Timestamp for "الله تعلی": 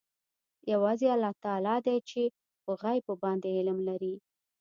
1.15-1.77